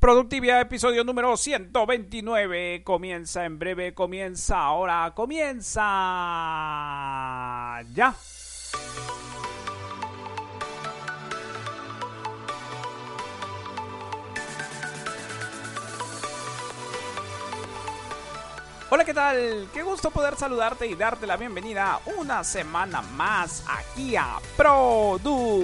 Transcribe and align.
Productividad, 0.00 0.62
episodio 0.62 1.04
número 1.04 1.36
129. 1.36 2.82
Comienza 2.84 3.44
en 3.44 3.58
breve, 3.58 3.92
comienza 3.92 4.58
ahora, 4.58 5.12
comienza 5.14 5.82
ya. 7.92 8.14
Hola, 18.88 19.04
¿qué 19.04 19.12
tal? 19.12 19.68
Qué 19.74 19.82
gusto 19.82 20.10
poder 20.10 20.34
saludarte 20.36 20.86
y 20.86 20.94
darte 20.94 21.26
la 21.26 21.36
bienvenida 21.36 22.00
una 22.16 22.42
semana 22.42 23.02
más 23.02 23.62
aquí 23.68 24.16
a 24.16 24.38
Productivia. 24.56 25.60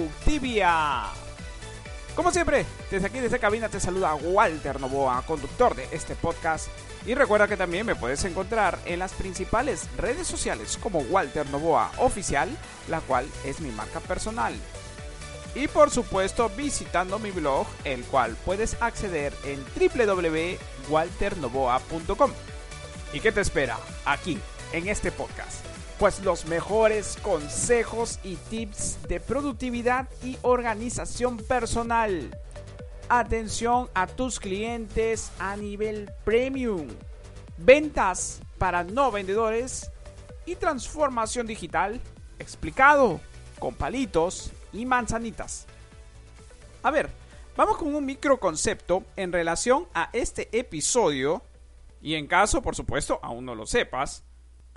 Como 2.17 2.31
siempre, 2.31 2.65
desde 2.89 3.05
aquí, 3.05 3.19
desde 3.19 3.37
cabina, 3.37 3.69
te 3.69 3.79
saluda 3.79 4.15
Walter 4.15 4.81
Novoa, 4.81 5.21
conductor 5.27 5.75
de 5.75 5.87
este 5.91 6.15
podcast. 6.15 6.67
Y 7.05 7.13
recuerda 7.13 7.47
que 7.47 7.55
también 7.55 7.85
me 7.85 7.93
puedes 7.93 8.25
encontrar 8.25 8.79
en 8.85 8.97
las 8.97 9.13
principales 9.13 9.87
redes 9.97 10.25
sociales 10.25 10.79
como 10.81 10.97
Walter 10.97 11.47
Novoa 11.51 11.91
Oficial, 11.97 12.49
la 12.89 13.01
cual 13.01 13.27
es 13.45 13.61
mi 13.61 13.69
marca 13.69 13.99
personal. 13.99 14.55
Y 15.53 15.67
por 15.67 15.91
supuesto 15.91 16.49
visitando 16.49 17.19
mi 17.19 17.29
blog, 17.29 17.67
el 17.83 18.03
cual 18.05 18.35
puedes 18.45 18.81
acceder 18.81 19.31
en 19.43 19.63
www.walternovoa.com. 19.75 22.31
¿Y 23.13 23.19
qué 23.19 23.31
te 23.31 23.41
espera 23.41 23.77
aquí, 24.05 24.39
en 24.73 24.87
este 24.87 25.11
podcast? 25.11 25.66
Pues 25.99 26.23
los 26.23 26.45
mejores 26.45 27.17
consejos 27.23 28.19
y 28.23 28.35
tips 28.35 28.99
de 29.07 29.19
productividad 29.19 30.07
y 30.23 30.37
organización 30.43 31.37
personal. 31.37 32.39
Atención 33.09 33.89
a 33.95 34.05
tus 34.05 34.39
clientes 34.39 35.31
a 35.39 35.55
nivel 35.55 36.11
premium. 36.23 36.87
Ventas 37.57 38.41
para 38.59 38.83
no 38.83 39.11
vendedores 39.11 39.89
y 40.45 40.55
transformación 40.55 41.47
digital 41.47 41.99
explicado 42.37 43.19
con 43.57 43.73
palitos 43.73 44.51
y 44.73 44.85
manzanitas. 44.85 45.65
A 46.83 46.91
ver, 46.91 47.09
vamos 47.55 47.75
con 47.77 47.95
un 47.95 48.05
micro 48.05 48.39
concepto 48.39 49.03
en 49.15 49.31
relación 49.31 49.87
a 49.95 50.11
este 50.13 50.47
episodio 50.51 51.41
y 52.03 52.13
en 52.13 52.27
caso, 52.27 52.61
por 52.61 52.75
supuesto, 52.75 53.19
aún 53.23 53.45
no 53.45 53.55
lo 53.55 53.65
sepas, 53.65 54.26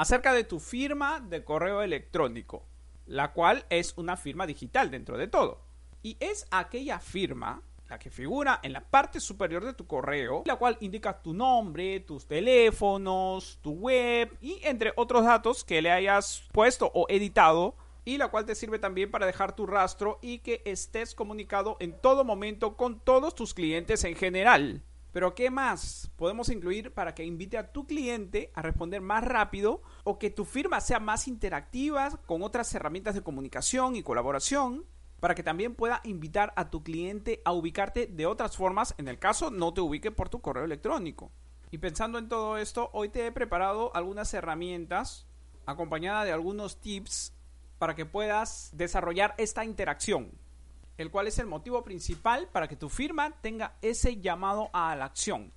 acerca 0.00 0.32
de 0.32 0.44
tu 0.44 0.60
firma 0.60 1.20
de 1.20 1.44
correo 1.44 1.82
electrónico, 1.82 2.64
la 3.04 3.34
cual 3.34 3.66
es 3.68 3.92
una 3.98 4.16
firma 4.16 4.46
digital 4.46 4.90
dentro 4.90 5.18
de 5.18 5.28
todo. 5.28 5.60
Y 6.02 6.16
es 6.20 6.46
aquella 6.50 6.98
firma, 7.00 7.60
la 7.86 7.98
que 7.98 8.08
figura 8.08 8.60
en 8.62 8.72
la 8.72 8.80
parte 8.80 9.20
superior 9.20 9.62
de 9.62 9.74
tu 9.74 9.86
correo, 9.86 10.42
la 10.46 10.56
cual 10.56 10.78
indica 10.80 11.20
tu 11.20 11.34
nombre, 11.34 12.00
tus 12.00 12.26
teléfonos, 12.26 13.58
tu 13.60 13.72
web 13.72 14.34
y 14.40 14.60
entre 14.62 14.94
otros 14.96 15.22
datos 15.22 15.64
que 15.64 15.82
le 15.82 15.90
hayas 15.90 16.48
puesto 16.50 16.90
o 16.94 17.04
editado 17.10 17.74
y 18.06 18.16
la 18.16 18.28
cual 18.28 18.46
te 18.46 18.54
sirve 18.54 18.78
también 18.78 19.10
para 19.10 19.26
dejar 19.26 19.54
tu 19.54 19.66
rastro 19.66 20.18
y 20.22 20.38
que 20.38 20.62
estés 20.64 21.14
comunicado 21.14 21.76
en 21.78 21.92
todo 21.92 22.24
momento 22.24 22.74
con 22.74 23.00
todos 23.00 23.34
tus 23.34 23.52
clientes 23.52 24.02
en 24.04 24.16
general. 24.16 24.82
Pero 25.12 25.34
¿qué 25.34 25.50
más 25.50 26.10
podemos 26.16 26.48
incluir 26.50 26.94
para 26.94 27.14
que 27.14 27.24
invite 27.24 27.58
a 27.58 27.72
tu 27.72 27.86
cliente 27.86 28.52
a 28.54 28.62
responder 28.62 29.00
más 29.00 29.24
rápido 29.24 29.82
o 30.04 30.18
que 30.18 30.30
tu 30.30 30.44
firma 30.44 30.80
sea 30.80 31.00
más 31.00 31.26
interactiva 31.26 32.10
con 32.26 32.42
otras 32.42 32.72
herramientas 32.74 33.14
de 33.14 33.22
comunicación 33.22 33.96
y 33.96 34.02
colaboración? 34.02 34.86
Para 35.18 35.34
que 35.34 35.42
también 35.42 35.74
pueda 35.74 36.00
invitar 36.04 36.52
a 36.56 36.70
tu 36.70 36.82
cliente 36.82 37.42
a 37.44 37.52
ubicarte 37.52 38.06
de 38.06 38.26
otras 38.26 38.56
formas 38.56 38.94
en 38.98 39.08
el 39.08 39.18
caso 39.18 39.50
no 39.50 39.74
te 39.74 39.80
ubique 39.80 40.10
por 40.10 40.28
tu 40.28 40.40
correo 40.40 40.64
electrónico. 40.64 41.32
Y 41.72 41.78
pensando 41.78 42.18
en 42.18 42.28
todo 42.28 42.56
esto, 42.56 42.90
hoy 42.92 43.10
te 43.10 43.26
he 43.26 43.32
preparado 43.32 43.94
algunas 43.94 44.32
herramientas 44.32 45.26
acompañada 45.66 46.24
de 46.24 46.32
algunos 46.32 46.80
tips 46.80 47.34
para 47.78 47.94
que 47.94 48.06
puedas 48.06 48.70
desarrollar 48.74 49.34
esta 49.38 49.64
interacción 49.64 50.32
el 51.00 51.10
cual 51.10 51.28
es 51.28 51.38
el 51.38 51.46
motivo 51.46 51.82
principal 51.82 52.46
para 52.48 52.68
que 52.68 52.76
tu 52.76 52.90
firma 52.90 53.30
tenga 53.40 53.78
ese 53.80 54.20
llamado 54.20 54.68
a 54.74 54.94
la 54.96 55.06
acción 55.06 55.50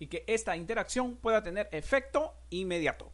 y 0.00 0.08
que 0.08 0.24
esta 0.26 0.56
interacción 0.56 1.14
pueda 1.14 1.40
tener 1.40 1.68
efecto 1.70 2.34
inmediato. 2.50 3.12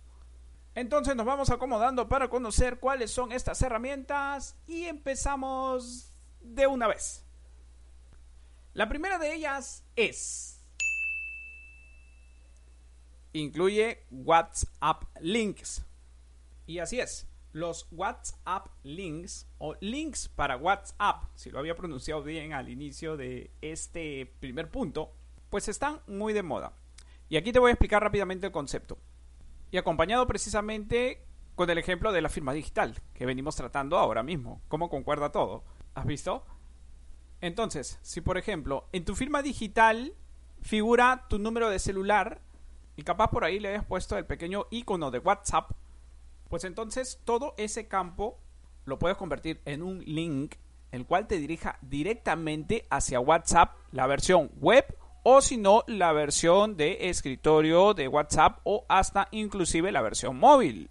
Entonces 0.74 1.14
nos 1.14 1.26
vamos 1.26 1.50
acomodando 1.50 2.08
para 2.08 2.30
conocer 2.30 2.78
cuáles 2.78 3.10
son 3.10 3.32
estas 3.32 3.60
herramientas 3.60 4.56
y 4.66 4.84
empezamos 4.84 6.10
de 6.40 6.66
una 6.66 6.86
vez. 6.86 7.22
La 8.72 8.88
primera 8.88 9.18
de 9.18 9.34
ellas 9.34 9.84
es... 9.94 10.64
Incluye 13.34 14.06
WhatsApp 14.10 15.04
Links. 15.20 15.84
Y 16.66 16.78
así 16.78 16.98
es, 16.98 17.26
los 17.52 17.88
WhatsApp 17.90 18.68
links 18.82 19.48
o 19.58 19.74
links 19.80 20.28
para 20.28 20.56
WhatsApp, 20.56 21.24
si 21.34 21.50
lo 21.50 21.58
había 21.58 21.76
pronunciado 21.76 22.22
bien 22.22 22.52
al 22.52 22.68
inicio 22.68 23.16
de 23.16 23.50
este 23.60 24.34
primer 24.40 24.70
punto, 24.70 25.12
pues 25.50 25.68
están 25.68 26.00
muy 26.06 26.32
de 26.32 26.42
moda. 26.42 26.72
Y 27.28 27.36
aquí 27.36 27.52
te 27.52 27.58
voy 27.58 27.70
a 27.70 27.72
explicar 27.72 28.02
rápidamente 28.02 28.46
el 28.46 28.52
concepto. 28.52 28.98
Y 29.70 29.76
acompañado 29.76 30.26
precisamente 30.26 31.26
con 31.54 31.68
el 31.68 31.78
ejemplo 31.78 32.12
de 32.12 32.22
la 32.22 32.28
firma 32.28 32.52
digital 32.52 32.94
que 33.14 33.26
venimos 33.26 33.56
tratando 33.56 33.98
ahora 33.98 34.22
mismo. 34.22 34.62
¿Cómo 34.68 34.88
concuerda 34.88 35.32
todo? 35.32 35.64
¿Has 35.94 36.06
visto? 36.06 36.44
Entonces, 37.40 37.98
si 38.02 38.20
por 38.20 38.38
ejemplo 38.38 38.88
en 38.92 39.04
tu 39.04 39.14
firma 39.14 39.42
digital 39.42 40.14
figura 40.62 41.26
tu 41.28 41.38
número 41.38 41.68
de 41.68 41.78
celular 41.78 42.40
y 42.96 43.02
capaz 43.02 43.28
por 43.28 43.44
ahí 43.44 43.60
le 43.60 43.68
hayas 43.70 43.84
puesto 43.84 44.16
el 44.16 44.26
pequeño 44.26 44.66
icono 44.70 45.10
de 45.10 45.18
WhatsApp, 45.18 45.72
pues 46.48 46.64
entonces 46.64 47.20
todo 47.24 47.54
ese 47.56 47.88
campo 47.88 48.38
lo 48.84 48.98
puedes 48.98 49.16
convertir 49.16 49.60
en 49.64 49.82
un 49.82 50.00
link 50.04 50.56
el 50.90 51.06
cual 51.06 51.26
te 51.26 51.38
dirija 51.38 51.78
directamente 51.82 52.86
hacia 52.90 53.20
WhatsApp, 53.20 53.76
la 53.92 54.06
versión 54.06 54.50
web 54.56 54.84
o 55.22 55.40
si 55.40 55.56
no 55.56 55.84
la 55.86 56.12
versión 56.12 56.76
de 56.76 57.10
escritorio 57.10 57.92
de 57.92 58.08
WhatsApp 58.08 58.60
o 58.64 58.86
hasta 58.88 59.28
inclusive 59.30 59.92
la 59.92 60.00
versión 60.00 60.38
móvil. 60.38 60.90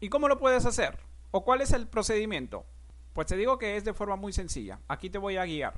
¿Y 0.00 0.08
cómo 0.08 0.28
lo 0.28 0.38
puedes 0.38 0.66
hacer? 0.66 0.98
¿O 1.30 1.44
cuál 1.44 1.60
es 1.62 1.72
el 1.72 1.86
procedimiento? 1.88 2.66
Pues 3.14 3.28
te 3.28 3.36
digo 3.36 3.58
que 3.58 3.76
es 3.76 3.84
de 3.84 3.94
forma 3.94 4.16
muy 4.16 4.32
sencilla. 4.32 4.80
Aquí 4.88 5.10
te 5.10 5.18
voy 5.18 5.36
a 5.36 5.44
guiar. 5.44 5.74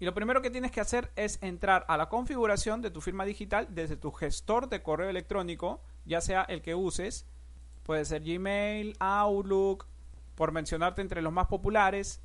Y 0.00 0.04
lo 0.04 0.14
primero 0.14 0.42
que 0.42 0.50
tienes 0.50 0.70
que 0.70 0.80
hacer 0.80 1.10
es 1.16 1.38
entrar 1.42 1.84
a 1.88 1.96
la 1.96 2.08
configuración 2.08 2.82
de 2.82 2.90
tu 2.90 3.00
firma 3.00 3.24
digital 3.24 3.68
desde 3.70 3.96
tu 3.96 4.12
gestor 4.12 4.68
de 4.68 4.82
correo 4.82 5.10
electrónico, 5.10 5.82
ya 6.04 6.20
sea 6.20 6.42
el 6.42 6.62
que 6.62 6.74
uses, 6.76 7.26
Puede 7.88 8.04
ser 8.04 8.22
Gmail, 8.22 8.96
Outlook, 9.00 9.86
por 10.34 10.52
mencionarte 10.52 11.00
entre 11.00 11.22
los 11.22 11.32
más 11.32 11.46
populares. 11.46 12.20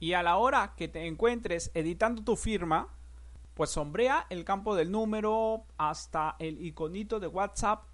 Y 0.00 0.14
a 0.14 0.22
la 0.22 0.38
hora 0.38 0.72
que 0.74 0.88
te 0.88 1.06
encuentres 1.06 1.70
editando 1.74 2.24
tu 2.24 2.34
firma, 2.34 2.88
pues 3.52 3.68
sombrea 3.68 4.24
el 4.30 4.46
campo 4.46 4.74
del 4.74 4.90
número 4.90 5.66
hasta 5.76 6.36
el 6.38 6.64
iconito 6.64 7.20
de 7.20 7.26
WhatsApp 7.26 7.84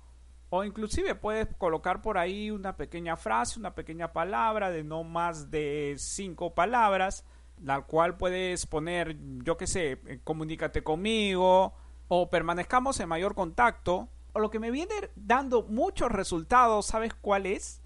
o 0.50 0.62
inclusive 0.62 1.17
puedes 1.17 1.49
colocar 1.56 2.03
por 2.03 2.19
ahí 2.19 2.53
una 2.53 2.76
pequeña 2.76 3.17
frase, 3.17 3.59
una 3.59 3.75
pequeña 3.75 4.12
palabra 4.12 4.70
de 4.70 4.85
no 4.85 5.03
más 5.03 5.50
de 5.50 5.97
cinco 5.99 6.55
palabras, 6.55 7.25
la 7.61 7.81
cual 7.81 8.17
puedes 8.17 8.65
poner, 8.65 9.17
yo 9.43 9.56
qué 9.56 9.67
sé, 9.67 10.00
eh, 10.06 10.20
comunícate 10.23 10.85
conmigo 10.85 11.75
o 12.06 12.31
permanezcamos 12.31 13.00
en 13.00 13.09
mayor 13.09 13.35
contacto 13.35 14.09
lo 14.40 14.50
que 14.50 14.58
me 14.58 14.70
viene 14.70 14.94
dando 15.17 15.62
muchos 15.62 16.11
resultados, 16.11 16.87
¿sabes 16.87 17.14
cuál 17.14 17.46
es? 17.46 17.81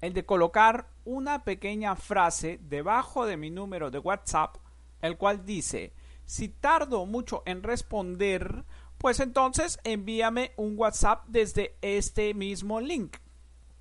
El 0.00 0.12
de 0.12 0.24
colocar 0.24 0.88
una 1.04 1.44
pequeña 1.44 1.96
frase 1.96 2.58
debajo 2.62 3.26
de 3.26 3.36
mi 3.36 3.50
número 3.50 3.90
de 3.90 3.98
WhatsApp, 3.98 4.56
el 5.00 5.16
cual 5.16 5.44
dice, 5.44 5.92
si 6.24 6.48
tardo 6.48 7.06
mucho 7.06 7.42
en 7.46 7.62
responder, 7.62 8.64
pues 8.98 9.20
entonces 9.20 9.78
envíame 9.84 10.52
un 10.56 10.74
WhatsApp 10.76 11.24
desde 11.28 11.76
este 11.80 12.34
mismo 12.34 12.80
link. 12.80 13.16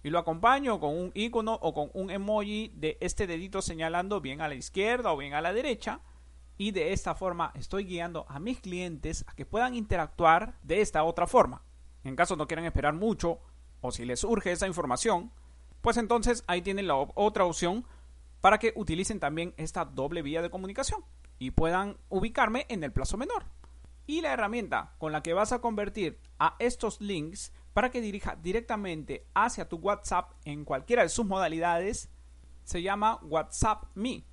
Y 0.03 0.09
lo 0.09 0.19
acompaño 0.19 0.79
con 0.79 0.97
un 0.97 1.11
icono 1.13 1.55
o 1.55 1.73
con 1.73 1.89
un 1.93 2.09
emoji 2.09 2.71
de 2.75 2.97
este 3.01 3.27
dedito 3.27 3.61
señalando 3.61 4.21
bien 4.21 4.39
a 4.39 4.47
la 4.47 4.55
izquierda 4.55 5.11
o 5.11 5.17
bien 5.17 5.33
a 5.33 5.41
la 5.41 5.51
derecha. 5.51 5.99
Y 6.57 6.71
de 6.71 6.93
esta 6.93 7.13
forma 7.13 7.51
estoy 7.55 7.83
guiando 7.83 8.25
a 8.29 8.39
mis 8.39 8.61
clientes 8.61 9.25
a 9.27 9.35
que 9.35 9.45
puedan 9.45 9.75
interactuar 9.75 10.57
de 10.63 10.79
esta 10.81 11.03
otra 11.03 11.27
forma. 11.27 11.66
En 12.07 12.15
caso 12.15 12.38
no 12.38 12.48
quieran 12.48 12.65
esperar 12.65 12.94
mucho 12.94 13.42
o 13.81 13.92
si 13.92 14.06
les 14.06 14.24
urge 14.24 14.54
esa 14.54 14.65
información, 14.65 15.31
pues 15.81 15.98
entonces 15.98 16.45
ahí 16.48 16.62
tienen 16.62 16.88
la 16.88 16.95
otra 16.95 17.44
opción 17.44 17.86
para 18.39 18.59
que 18.59 18.71
utilicen 18.77 19.19
también 19.19 19.54
esta 19.57 19.83
doble 19.83 20.21
vía 20.21 20.42
de 20.42 20.50
comunicación 20.50 21.04
y 21.38 21.51
puedan 21.51 21.98
ubicarme 22.07 22.65
en 22.69 22.86
el 22.86 22.94
plazo 22.94 23.18
menor. 23.18 23.44
Y 24.06 24.21
la 24.21 24.31
herramienta 24.31 24.94
con 25.00 25.12
la 25.12 25.21
que 25.21 25.33
vas 25.33 25.51
a 25.51 25.59
convertir 25.59 26.18
a 26.39 26.56
estos 26.59 27.01
links 27.01 27.51
para 27.74 27.92
que 27.92 28.00
dirija 28.00 28.38
directamente 28.42 29.27
hacia 29.33 29.68
tu 29.68 29.75
WhatsApp 29.75 30.31
en 30.45 30.63
cualquiera 30.63 31.04
de 31.04 31.09
sus 31.09 31.25
modalidades 31.25 32.09
se 32.63 32.81
llama 32.81 33.19
WhatsApp 33.24 33.83
Me 33.95 34.24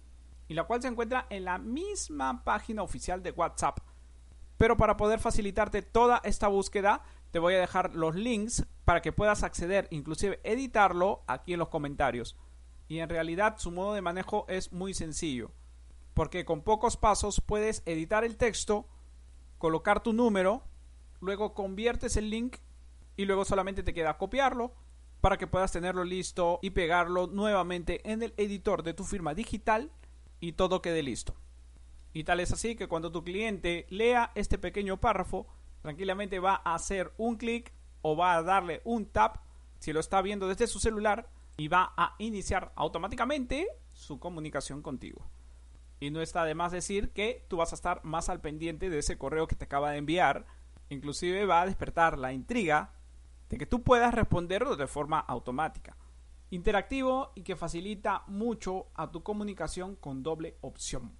y 0.46 0.54
la 0.54 0.62
cual 0.62 0.80
se 0.80 0.88
encuentra 0.88 1.26
en 1.28 1.44
la 1.44 1.58
misma 1.58 2.44
página 2.44 2.84
oficial 2.84 3.20
de 3.20 3.32
WhatsApp. 3.32 3.80
Pero 4.58 4.76
para 4.76 4.96
poder 4.96 5.18
facilitarte 5.18 5.82
toda 5.82 6.20
esta 6.22 6.46
búsqueda, 6.46 7.02
te 7.34 7.40
voy 7.40 7.54
a 7.54 7.60
dejar 7.60 7.96
los 7.96 8.14
links 8.14 8.64
para 8.84 9.02
que 9.02 9.10
puedas 9.10 9.42
acceder, 9.42 9.88
inclusive 9.90 10.38
editarlo 10.44 11.24
aquí 11.26 11.54
en 11.54 11.58
los 11.58 11.68
comentarios. 11.68 12.36
Y 12.86 13.00
en 13.00 13.08
realidad 13.08 13.56
su 13.58 13.72
modo 13.72 13.92
de 13.92 14.02
manejo 14.02 14.46
es 14.48 14.72
muy 14.72 14.94
sencillo, 14.94 15.50
porque 16.14 16.44
con 16.44 16.62
pocos 16.62 16.96
pasos 16.96 17.40
puedes 17.44 17.82
editar 17.86 18.22
el 18.22 18.36
texto, 18.36 18.86
colocar 19.58 20.00
tu 20.00 20.12
número, 20.12 20.62
luego 21.18 21.54
conviertes 21.54 22.16
el 22.16 22.30
link 22.30 22.58
y 23.16 23.24
luego 23.24 23.44
solamente 23.44 23.82
te 23.82 23.94
queda 23.94 24.16
copiarlo 24.16 24.72
para 25.20 25.36
que 25.36 25.48
puedas 25.48 25.72
tenerlo 25.72 26.04
listo 26.04 26.60
y 26.62 26.70
pegarlo 26.70 27.26
nuevamente 27.26 28.00
en 28.08 28.22
el 28.22 28.32
editor 28.36 28.84
de 28.84 28.94
tu 28.94 29.02
firma 29.02 29.34
digital 29.34 29.90
y 30.38 30.52
todo 30.52 30.82
quede 30.82 31.02
listo. 31.02 31.34
Y 32.12 32.22
tal 32.22 32.38
es 32.38 32.52
así 32.52 32.76
que 32.76 32.86
cuando 32.86 33.10
tu 33.10 33.24
cliente 33.24 33.86
lea 33.90 34.30
este 34.36 34.56
pequeño 34.56 35.00
párrafo, 35.00 35.48
tranquilamente 35.84 36.38
va 36.38 36.62
a 36.64 36.74
hacer 36.74 37.12
un 37.18 37.36
clic 37.36 37.70
o 38.00 38.16
va 38.16 38.36
a 38.36 38.42
darle 38.42 38.80
un 38.84 39.04
tap 39.04 39.36
si 39.80 39.92
lo 39.92 40.00
está 40.00 40.22
viendo 40.22 40.48
desde 40.48 40.66
su 40.66 40.80
celular 40.80 41.28
y 41.58 41.68
va 41.68 41.92
a 41.98 42.14
iniciar 42.16 42.72
automáticamente 42.74 43.68
su 43.92 44.18
comunicación 44.18 44.80
contigo. 44.80 45.28
Y 46.00 46.10
no 46.10 46.22
está 46.22 46.46
de 46.46 46.54
más 46.54 46.72
decir 46.72 47.10
que 47.10 47.44
tú 47.48 47.58
vas 47.58 47.72
a 47.72 47.74
estar 47.74 48.02
más 48.02 48.30
al 48.30 48.40
pendiente 48.40 48.88
de 48.88 48.98
ese 48.98 49.18
correo 49.18 49.46
que 49.46 49.56
te 49.56 49.66
acaba 49.66 49.90
de 49.90 49.98
enviar. 49.98 50.46
Inclusive 50.88 51.44
va 51.44 51.60
a 51.60 51.66
despertar 51.66 52.16
la 52.16 52.32
intriga 52.32 52.94
de 53.50 53.58
que 53.58 53.66
tú 53.66 53.82
puedas 53.82 54.14
responderlo 54.14 54.76
de 54.76 54.86
forma 54.86 55.20
automática. 55.20 55.98
Interactivo 56.48 57.32
y 57.34 57.42
que 57.42 57.56
facilita 57.56 58.22
mucho 58.26 58.86
a 58.94 59.10
tu 59.10 59.22
comunicación 59.22 59.96
con 59.96 60.22
doble 60.22 60.56
opción. 60.62 61.12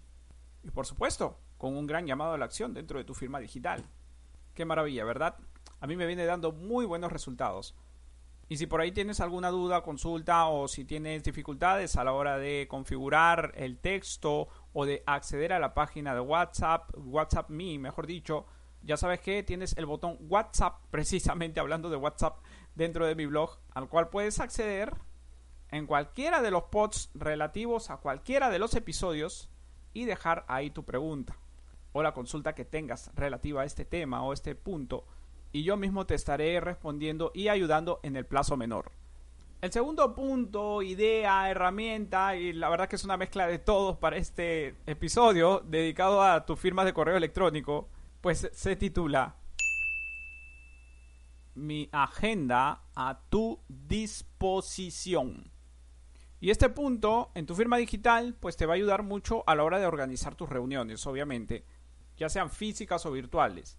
Y 0.62 0.70
por 0.70 0.86
supuesto, 0.86 1.38
con 1.58 1.76
un 1.76 1.86
gran 1.86 2.06
llamado 2.06 2.32
a 2.32 2.38
la 2.38 2.46
acción 2.46 2.72
dentro 2.72 2.98
de 2.98 3.04
tu 3.04 3.12
firma 3.12 3.40
digital. 3.40 3.84
Qué 4.54 4.64
maravilla, 4.64 5.04
¿verdad? 5.04 5.36
A 5.80 5.86
mí 5.86 5.96
me 5.96 6.06
viene 6.06 6.24
dando 6.24 6.52
muy 6.52 6.86
buenos 6.86 7.12
resultados. 7.12 7.74
Y 8.48 8.56
si 8.58 8.66
por 8.66 8.80
ahí 8.80 8.92
tienes 8.92 9.20
alguna 9.20 9.50
duda, 9.50 9.82
consulta 9.82 10.46
o 10.46 10.68
si 10.68 10.84
tienes 10.84 11.24
dificultades 11.24 11.96
a 11.96 12.04
la 12.04 12.12
hora 12.12 12.38
de 12.38 12.66
configurar 12.68 13.52
el 13.56 13.78
texto 13.78 14.48
o 14.72 14.86
de 14.86 15.02
acceder 15.06 15.52
a 15.52 15.58
la 15.58 15.74
página 15.74 16.14
de 16.14 16.20
WhatsApp, 16.20 16.90
WhatsApp 16.96 17.48
Me, 17.48 17.78
mejor 17.78 18.06
dicho, 18.06 18.46
ya 18.82 18.96
sabes 18.96 19.20
que 19.20 19.42
tienes 19.42 19.76
el 19.76 19.86
botón 19.86 20.18
WhatsApp, 20.20 20.82
precisamente 20.90 21.58
hablando 21.58 21.90
de 21.90 21.96
WhatsApp, 21.96 22.38
dentro 22.74 23.06
de 23.06 23.14
mi 23.14 23.26
blog, 23.26 23.58
al 23.72 23.88
cual 23.88 24.10
puedes 24.10 24.40
acceder 24.40 24.94
en 25.70 25.86
cualquiera 25.86 26.42
de 26.42 26.50
los 26.50 26.64
posts 26.64 27.10
relativos 27.14 27.90
a 27.90 27.96
cualquiera 27.96 28.50
de 28.50 28.58
los 28.58 28.74
episodios 28.74 29.50
y 29.94 30.04
dejar 30.04 30.44
ahí 30.48 30.70
tu 30.70 30.84
pregunta 30.84 31.36
o 31.94 32.02
la 32.02 32.12
consulta 32.12 32.54
que 32.54 32.66
tengas 32.66 33.10
relativa 33.14 33.62
a 33.62 33.64
este 33.64 33.86
tema 33.86 34.22
o 34.22 34.34
este 34.34 34.54
punto 34.54 35.06
y 35.54 35.62
yo 35.62 35.76
mismo 35.76 36.04
te 36.04 36.16
estaré 36.16 36.60
respondiendo 36.60 37.30
y 37.32 37.46
ayudando 37.46 38.00
en 38.02 38.16
el 38.16 38.26
plazo 38.26 38.56
menor. 38.56 38.90
El 39.62 39.72
segundo 39.72 40.12
punto, 40.12 40.82
idea, 40.82 41.48
herramienta, 41.48 42.36
y 42.36 42.52
la 42.52 42.68
verdad 42.68 42.88
que 42.88 42.96
es 42.96 43.04
una 43.04 43.16
mezcla 43.16 43.46
de 43.46 43.60
todos 43.60 43.96
para 43.96 44.16
este 44.16 44.74
episodio 44.84 45.62
dedicado 45.64 46.22
a 46.22 46.44
tus 46.44 46.58
firmas 46.58 46.86
de 46.86 46.92
correo 46.92 47.16
electrónico, 47.16 47.88
pues 48.20 48.50
se 48.52 48.74
titula 48.74 49.36
Mi 51.54 51.88
agenda 51.92 52.82
a 52.96 53.20
tu 53.30 53.60
disposición. 53.68 55.52
Y 56.40 56.50
este 56.50 56.68
punto 56.68 57.30
en 57.36 57.46
tu 57.46 57.54
firma 57.54 57.76
digital 57.76 58.34
pues 58.40 58.56
te 58.56 58.66
va 58.66 58.72
a 58.72 58.76
ayudar 58.76 59.04
mucho 59.04 59.44
a 59.46 59.54
la 59.54 59.62
hora 59.62 59.78
de 59.78 59.86
organizar 59.86 60.34
tus 60.34 60.48
reuniones, 60.48 61.06
obviamente, 61.06 61.64
ya 62.16 62.28
sean 62.28 62.50
físicas 62.50 63.06
o 63.06 63.12
virtuales. 63.12 63.78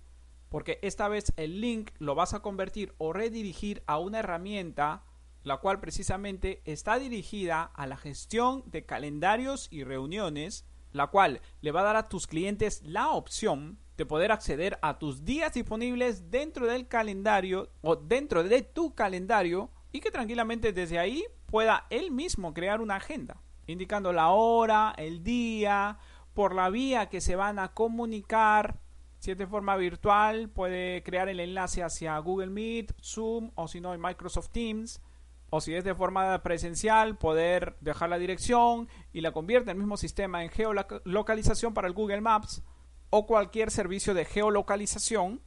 Porque 0.49 0.79
esta 0.81 1.07
vez 1.07 1.33
el 1.37 1.61
link 1.61 1.91
lo 1.99 2.15
vas 2.15 2.33
a 2.33 2.41
convertir 2.41 2.93
o 2.97 3.13
redirigir 3.13 3.83
a 3.87 3.99
una 3.99 4.19
herramienta 4.19 5.03
la 5.45 5.57
cual 5.57 5.79
precisamente 5.79 6.61
está 6.65 6.97
dirigida 6.97 7.71
a 7.75 7.85
la 7.85 7.97
gestión 7.97 8.63
de 8.65 8.83
calendarios 8.83 9.67
y 9.71 9.83
reuniones, 9.83 10.65
la 10.91 11.07
cual 11.07 11.39
le 11.61 11.71
va 11.71 11.81
a 11.81 11.85
dar 11.85 11.95
a 11.95 12.09
tus 12.09 12.25
clientes 12.25 12.81
la 12.83 13.09
opción 13.09 13.77
de 13.95 14.07
poder 14.07 14.31
acceder 14.31 14.79
a 14.81 14.97
tus 14.97 15.23
días 15.23 15.53
disponibles 15.53 16.31
dentro 16.31 16.65
del 16.65 16.87
calendario 16.87 17.69
o 17.81 17.95
dentro 17.95 18.43
de 18.43 18.63
tu 18.63 18.95
calendario 18.95 19.69
y 19.91 19.99
que 19.99 20.11
tranquilamente 20.11 20.73
desde 20.73 20.97
ahí 20.97 21.23
pueda 21.45 21.85
él 21.91 22.11
mismo 22.11 22.53
crear 22.53 22.81
una 22.81 22.95
agenda, 22.95 23.39
indicando 23.67 24.11
la 24.11 24.29
hora, 24.29 24.95
el 24.97 25.23
día, 25.23 25.99
por 26.35 26.53
la 26.53 26.69
vía 26.69 27.09
que 27.09 27.21
se 27.21 27.35
van 27.35 27.57
a 27.57 27.69
comunicar. 27.69 28.79
Si 29.17 29.31
es 29.31 29.37
de 29.37 29.47
forma 29.47 29.75
virtual, 29.77 30.49
puede 30.49 31.01
crear 31.01 31.29
el 31.29 31.39
enlace 31.39 31.81
hacia 31.81 32.19
Google 32.19 32.51
Meet, 32.51 32.93
Zoom 33.01 33.51
o 33.55 33.67
si 33.67 33.81
no 33.81 33.93
en 33.95 34.01
Microsoft 34.01 34.49
Teams. 34.49 35.01
O 35.49 35.61
si 35.61 35.73
es 35.73 35.83
de 35.83 35.95
forma 35.95 36.43
presencial, 36.43 37.17
poder 37.17 37.77
dejar 37.79 38.09
la 38.09 38.19
dirección 38.19 38.89
y 39.13 39.21
la 39.21 39.31
convierte 39.31 39.71
en 39.71 39.77
el 39.77 39.83
mismo 39.83 39.95
sistema 39.95 40.43
en 40.43 40.49
geolocalización 40.49 41.73
para 41.73 41.87
el 41.87 41.93
Google 41.93 42.21
Maps 42.21 42.61
o 43.09 43.25
cualquier 43.25 43.71
servicio 43.71 44.13
de 44.13 44.25
geolocalización, 44.25 45.41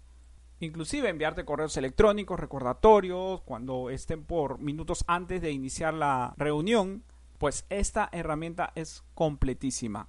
inclusive 0.61 1.11
enviarte 1.11 1.45
correos 1.45 1.77
electrónicos, 1.77 2.41
recordatorios, 2.41 3.43
cuando 3.43 3.91
estén 3.91 4.25
por 4.25 4.59
minutos 4.61 5.05
antes 5.09 5.43
de 5.43 5.51
iniciar 5.51 5.93
la 5.93 6.33
reunión, 6.39 7.05
pues 7.37 7.67
esta 7.69 8.09
herramienta 8.13 8.73
es 8.75 9.05
completísima 9.15 10.09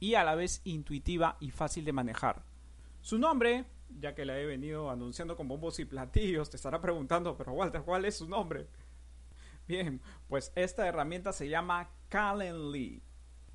y 0.00 0.14
a 0.14 0.24
la 0.24 0.34
vez 0.34 0.60
intuitiva 0.64 1.36
y 1.38 1.50
fácil 1.50 1.84
de 1.84 1.92
manejar. 1.92 2.42
Su 3.00 3.18
nombre, 3.18 3.66
ya 4.00 4.14
que 4.14 4.24
la 4.24 4.38
he 4.38 4.46
venido 4.46 4.90
anunciando 4.90 5.36
con 5.36 5.46
bombos 5.46 5.78
y 5.78 5.84
platillos, 5.84 6.50
te 6.50 6.56
estará 6.56 6.80
preguntando, 6.80 7.36
pero 7.36 7.52
Walter, 7.52 7.82
¿cuál 7.82 8.04
es 8.04 8.16
su 8.16 8.28
nombre? 8.28 8.66
Bien, 9.68 10.00
pues 10.26 10.50
esta 10.56 10.88
herramienta 10.88 11.32
se 11.32 11.48
llama 11.48 11.90
Calendly 12.08 13.02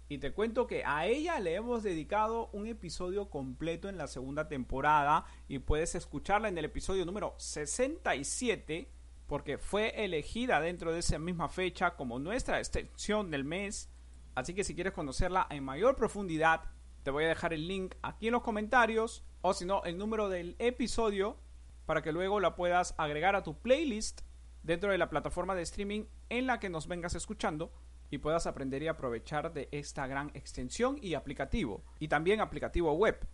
y 0.07 0.19
te 0.19 0.31
cuento 0.33 0.67
que 0.67 0.83
a 0.85 1.07
ella 1.07 1.39
le 1.39 1.55
hemos 1.55 1.81
dedicado 1.81 2.49
un 2.53 2.67
episodio 2.67 3.29
completo 3.29 3.89
en 3.89 3.97
la 3.97 4.07
segunda 4.07 4.47
temporada 4.47 5.25
y 5.47 5.59
puedes 5.59 5.95
escucharla 5.95 6.47
en 6.47 6.57
el 6.57 6.65
episodio 6.65 7.05
número 7.05 7.33
67 7.39 8.87
porque 9.25 9.57
fue 9.57 10.05
elegida 10.05 10.61
dentro 10.61 10.93
de 10.93 10.99
esa 10.99 11.17
misma 11.17 11.49
fecha 11.49 11.95
como 11.95 12.19
nuestra 12.19 12.59
extensión 12.59 13.31
del 13.31 13.43
mes. 13.43 13.89
Así 14.35 14.53
que 14.53 14.63
si 14.63 14.75
quieres 14.75 14.93
conocerla 14.93 15.47
en 15.49 15.63
mayor 15.63 15.95
profundidad, 15.95 16.61
te 17.03 17.11
voy 17.11 17.23
a 17.23 17.29
dejar 17.29 17.53
el 17.53 17.67
link 17.67 17.95
aquí 18.01 18.27
en 18.27 18.33
los 18.33 18.43
comentarios 18.43 19.23
o 19.41 19.53
si 19.53 19.65
no, 19.65 19.83
el 19.83 19.97
número 19.97 20.29
del 20.29 20.55
episodio 20.59 21.37
para 21.85 22.01
que 22.01 22.11
luego 22.11 22.39
la 22.39 22.55
puedas 22.55 22.95
agregar 22.97 23.35
a 23.35 23.43
tu 23.43 23.59
playlist 23.61 24.21
dentro 24.63 24.91
de 24.91 24.97
la 24.97 25.09
plataforma 25.09 25.55
de 25.55 25.61
streaming 25.61 26.05
en 26.29 26.47
la 26.47 26.59
que 26.59 26.69
nos 26.69 26.87
vengas 26.87 27.15
escuchando 27.15 27.71
y 28.09 28.17
puedas 28.17 28.47
aprender 28.47 28.81
y 28.83 28.87
aprovechar 28.87 29.53
de 29.53 29.69
esta 29.71 30.07
gran 30.07 30.31
extensión 30.33 30.97
y 31.01 31.13
aplicativo, 31.13 31.83
y 31.99 32.07
también 32.07 32.41
aplicativo 32.41 32.93
web. 32.93 33.27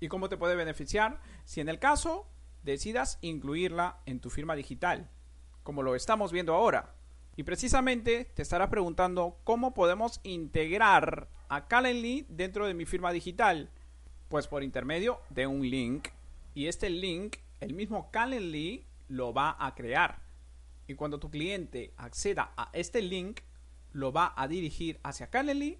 ¿Y 0.00 0.08
cómo 0.08 0.28
te 0.28 0.36
puede 0.36 0.56
beneficiar? 0.56 1.20
Si 1.44 1.60
en 1.60 1.68
el 1.68 1.78
caso 1.78 2.26
decidas 2.62 3.18
incluirla 3.20 4.00
en 4.06 4.20
tu 4.20 4.30
firma 4.30 4.54
digital, 4.54 5.10
como 5.62 5.82
lo 5.82 5.94
estamos 5.94 6.32
viendo 6.32 6.54
ahora. 6.54 6.94
Y 7.36 7.42
precisamente 7.42 8.26
te 8.34 8.42
estarás 8.42 8.68
preguntando 8.68 9.38
cómo 9.44 9.74
podemos 9.74 10.20
integrar 10.22 11.28
a 11.48 11.66
Calendly 11.66 12.26
dentro 12.28 12.66
de 12.66 12.74
mi 12.74 12.84
firma 12.84 13.12
digital. 13.12 13.70
Pues 14.28 14.46
por 14.46 14.62
intermedio 14.62 15.20
de 15.30 15.46
un 15.46 15.68
link. 15.68 16.08
Y 16.54 16.68
este 16.68 16.90
link, 16.90 17.36
el 17.60 17.74
mismo 17.74 18.10
Calendly 18.12 18.86
lo 19.08 19.32
va 19.32 19.56
a 19.58 19.74
crear. 19.74 20.22
Y 20.86 20.94
cuando 20.94 21.18
tu 21.18 21.30
cliente 21.30 21.92
acceda 21.96 22.52
a 22.56 22.70
este 22.72 23.02
link, 23.02 23.40
lo 23.92 24.12
va 24.12 24.32
a 24.36 24.46
dirigir 24.46 25.00
hacia 25.02 25.30
Calendly 25.30 25.78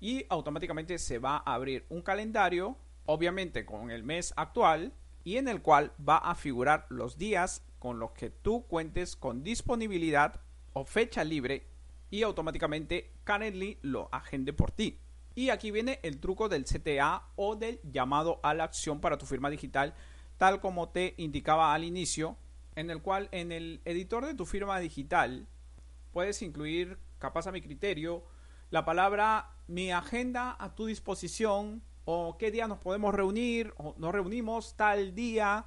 y 0.00 0.26
automáticamente 0.28 0.98
se 0.98 1.18
va 1.18 1.36
a 1.36 1.54
abrir 1.54 1.86
un 1.88 2.02
calendario, 2.02 2.76
obviamente 3.06 3.64
con 3.64 3.90
el 3.90 4.02
mes 4.02 4.32
actual, 4.36 4.92
y 5.24 5.36
en 5.38 5.48
el 5.48 5.62
cual 5.62 5.92
va 6.06 6.18
a 6.18 6.34
figurar 6.34 6.86
los 6.90 7.16
días 7.16 7.64
con 7.78 7.98
los 7.98 8.12
que 8.12 8.30
tú 8.30 8.66
cuentes 8.66 9.16
con 9.16 9.42
disponibilidad 9.42 10.40
o 10.74 10.84
fecha 10.84 11.24
libre 11.24 11.66
y 12.10 12.22
automáticamente 12.22 13.10
Calendly 13.24 13.78
lo 13.82 14.08
agende 14.12 14.52
por 14.52 14.70
ti. 14.70 15.00
Y 15.34 15.50
aquí 15.50 15.70
viene 15.70 15.98
el 16.02 16.20
truco 16.20 16.48
del 16.48 16.64
CTA 16.64 17.24
o 17.34 17.56
del 17.56 17.80
llamado 17.82 18.38
a 18.42 18.54
la 18.54 18.64
acción 18.64 19.00
para 19.00 19.18
tu 19.18 19.26
firma 19.26 19.50
digital, 19.50 19.94
tal 20.36 20.60
como 20.60 20.90
te 20.90 21.14
indicaba 21.16 21.74
al 21.74 21.82
inicio, 21.82 22.36
en 22.76 22.90
el 22.90 23.02
cual 23.02 23.28
en 23.32 23.50
el 23.50 23.80
editor 23.84 24.26
de 24.26 24.34
tu 24.34 24.46
firma 24.46 24.78
digital 24.78 25.48
puedes 26.12 26.42
incluir, 26.42 26.98
capaz 27.18 27.46
a 27.46 27.52
mi 27.52 27.60
criterio, 27.60 28.24
la 28.70 28.84
palabra 28.84 29.50
mi 29.66 29.90
agenda 29.90 30.56
a 30.58 30.74
tu 30.74 30.86
disposición 30.86 31.82
o 32.04 32.36
qué 32.38 32.50
día 32.50 32.68
nos 32.68 32.78
podemos 32.78 33.14
reunir 33.14 33.72
o 33.76 33.94
nos 33.98 34.12
reunimos 34.12 34.76
tal 34.76 35.14
día 35.14 35.66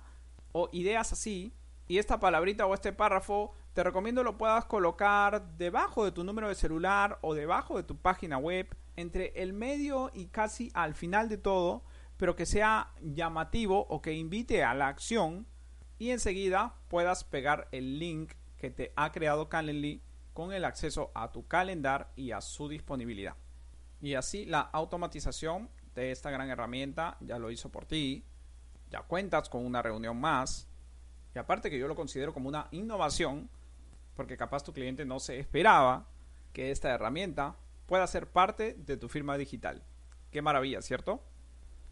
o 0.51 0.69
ideas 0.71 1.11
así. 1.13 1.53
Y 1.87 1.97
esta 1.97 2.19
palabrita 2.19 2.65
o 2.65 2.73
este 2.73 2.93
párrafo 2.93 3.53
te 3.77 3.83
recomiendo 3.83 4.23
lo 4.23 4.39
puedas 4.39 4.65
colocar 4.65 5.55
debajo 5.55 6.03
de 6.03 6.11
tu 6.11 6.23
número 6.23 6.47
de 6.47 6.55
celular 6.55 7.19
o 7.21 7.35
debajo 7.35 7.77
de 7.77 7.83
tu 7.83 7.95
página 7.95 8.39
web 8.39 8.67
entre 8.95 9.33
el 9.35 9.53
medio 9.53 10.09
y 10.15 10.29
casi 10.29 10.71
al 10.73 10.95
final 10.95 11.29
de 11.29 11.37
todo, 11.37 11.83
pero 12.17 12.35
que 12.35 12.47
sea 12.47 12.91
llamativo 13.03 13.85
o 13.87 14.01
que 14.01 14.13
invite 14.13 14.63
a 14.63 14.73
la 14.73 14.87
acción 14.87 15.45
y 15.99 16.09
enseguida 16.09 16.73
puedas 16.87 17.23
pegar 17.23 17.67
el 17.71 17.99
link 17.99 18.33
que 18.57 18.71
te 18.71 18.93
ha 18.95 19.11
creado 19.11 19.47
Calendly 19.47 20.01
con 20.33 20.53
el 20.53 20.65
acceso 20.65 21.11
a 21.13 21.31
tu 21.31 21.45
calendar 21.45 22.11
y 22.15 22.31
a 22.31 22.41
su 22.41 22.67
disponibilidad. 22.69 23.35
Y 24.01 24.15
así 24.15 24.45
la 24.45 24.61
automatización 24.61 25.69
de 25.93 26.09
esta 26.09 26.31
gran 26.31 26.49
herramienta 26.49 27.15
ya 27.19 27.37
lo 27.37 27.51
hizo 27.51 27.69
por 27.69 27.85
ti, 27.85 28.25
ya 28.89 29.03
cuentas 29.03 29.49
con 29.49 29.63
una 29.63 29.83
reunión 29.83 30.19
más 30.19 30.67
y 31.35 31.37
aparte 31.37 31.69
que 31.69 31.77
yo 31.77 31.87
lo 31.87 31.95
considero 31.95 32.33
como 32.33 32.49
una 32.49 32.69
innovación 32.71 33.51
porque 34.17 34.35
capaz 34.35 34.63
tu 34.63 34.73
cliente 34.73 35.05
no 35.05 35.19
se 35.21 35.39
esperaba 35.39 36.07
que 36.51 36.71
esta 36.71 36.89
herramienta 36.89 37.55
pueda 37.85 38.05
ser 38.07 38.29
parte 38.29 38.73
de 38.73 38.97
tu 38.97 39.07
firma 39.07 39.37
digital. 39.37 39.83
Qué 40.31 40.41
maravilla, 40.41 40.81
¿cierto? 40.81 41.23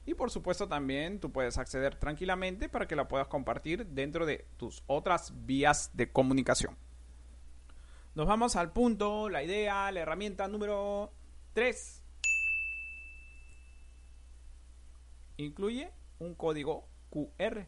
Y 0.06 0.16
por 0.16 0.32
supuesto 0.32 0.68
también 0.68 1.20
tú 1.20 1.32
puedes 1.32 1.58
acceder 1.58 1.96
tranquilamente 1.96 2.68
para 2.68 2.88
que 2.88 2.96
la 2.96 3.08
puedas 3.08 3.28
compartir 3.28 3.86
dentro 3.88 4.26
de 4.26 4.48
tus 4.58 4.84
otras 4.88 5.34
vías 5.46 5.92
de 5.94 6.12
comunicación. 6.12 6.76
Nos 8.16 8.28
vamos 8.28 8.56
al 8.56 8.72
punto, 8.72 9.30
la 9.30 9.44
idea, 9.44 9.92
la 9.92 10.00
herramienta 10.00 10.48
número 10.48 11.14
3. 11.54 12.04
Incluye 15.38 15.92
un 16.20 16.34
código 16.34 16.88
QR. 17.10 17.68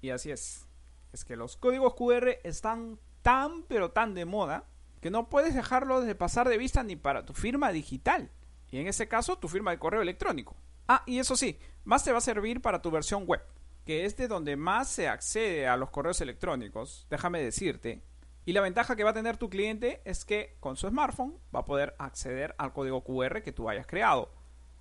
Y 0.00 0.10
así 0.10 0.30
es. 0.30 0.69
Es 1.12 1.24
que 1.24 1.36
los 1.36 1.56
códigos 1.56 1.94
QR 1.94 2.38
están 2.44 2.98
tan 3.22 3.62
pero 3.64 3.90
tan 3.90 4.14
de 4.14 4.24
moda 4.24 4.64
que 5.00 5.10
no 5.10 5.28
puedes 5.28 5.54
dejarlo 5.54 6.00
de 6.00 6.14
pasar 6.14 6.48
de 6.48 6.58
vista 6.58 6.82
ni 6.82 6.96
para 6.96 7.24
tu 7.24 7.32
firma 7.32 7.72
digital. 7.72 8.30
Y 8.70 8.78
en 8.78 8.86
ese 8.86 9.08
caso, 9.08 9.38
tu 9.38 9.48
firma 9.48 9.70
de 9.72 9.78
correo 9.78 10.02
electrónico. 10.02 10.56
Ah, 10.86 11.02
y 11.06 11.18
eso 11.18 11.36
sí, 11.36 11.58
más 11.84 12.04
te 12.04 12.12
va 12.12 12.18
a 12.18 12.22
servir 12.22 12.60
para 12.60 12.82
tu 12.82 12.90
versión 12.90 13.24
web, 13.26 13.42
que 13.84 14.04
es 14.04 14.16
de 14.16 14.28
donde 14.28 14.56
más 14.56 14.88
se 14.88 15.08
accede 15.08 15.66
a 15.66 15.76
los 15.76 15.90
correos 15.90 16.20
electrónicos, 16.20 17.06
déjame 17.10 17.42
decirte. 17.42 18.02
Y 18.44 18.52
la 18.52 18.60
ventaja 18.60 18.96
que 18.96 19.04
va 19.04 19.10
a 19.10 19.14
tener 19.14 19.36
tu 19.36 19.50
cliente 19.50 20.00
es 20.04 20.24
que 20.24 20.56
con 20.60 20.76
su 20.76 20.88
smartphone 20.88 21.38
va 21.54 21.60
a 21.60 21.64
poder 21.64 21.94
acceder 21.98 22.54
al 22.58 22.72
código 22.72 23.04
QR 23.04 23.42
que 23.42 23.52
tú 23.52 23.68
hayas 23.68 23.86
creado 23.86 24.32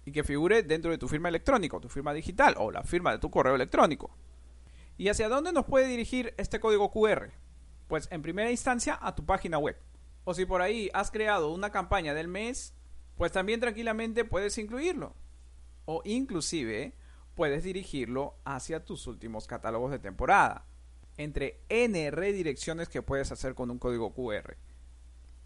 y 0.06 0.12
que 0.12 0.24
figure 0.24 0.64
dentro 0.64 0.92
de 0.92 0.98
tu 0.98 1.08
firma 1.08 1.30
electrónico, 1.30 1.80
tu 1.80 1.90
firma 1.90 2.14
digital 2.14 2.56
o 2.58 2.72
la 2.72 2.84
firma 2.84 3.12
de 3.12 3.20
tu 3.20 3.30
correo 3.30 3.56
electrónico. 3.56 4.12
¿Y 5.00 5.08
hacia 5.08 5.30
dónde 5.30 5.54
nos 5.54 5.64
puede 5.64 5.88
dirigir 5.88 6.34
este 6.36 6.60
código 6.60 6.92
QR? 6.92 7.32
Pues 7.88 8.10
en 8.12 8.22
primera 8.22 8.52
instancia 8.52 9.00
a 9.02 9.16
tu 9.16 9.26
página 9.26 9.58
web. 9.58 9.78
O 10.26 10.34
si 10.34 10.46
por 10.46 10.62
ahí 10.62 10.90
has 10.94 11.10
creado 11.10 11.54
una 11.54 11.70
campaña 11.70 12.14
del 12.14 12.28
mes, 12.28 12.74
pues 13.16 13.32
también 13.32 13.62
tranquilamente 13.62 14.26
puedes 14.26 14.58
incluirlo. 14.58 15.16
O 15.86 16.02
inclusive 16.04 16.98
puedes 17.34 17.64
dirigirlo 17.64 18.36
hacia 18.44 18.84
tus 18.84 19.08
últimos 19.08 19.48
catálogos 19.48 19.92
de 19.92 20.00
temporada. 20.00 20.66
Entre 21.16 21.62
N 21.70 22.12
redirecciones 22.12 22.90
que 22.90 23.02
puedes 23.02 23.32
hacer 23.32 23.56
con 23.56 23.72
un 23.72 23.80
código 23.80 24.14
QR. 24.14 24.58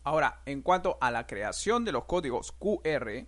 Ahora, 0.01 0.41
en 0.47 0.63
cuanto 0.63 0.97
a 0.99 1.11
la 1.11 1.27
creación 1.27 1.85
de 1.85 1.91
los 1.91 2.05
códigos 2.05 2.53
QR, 2.53 3.27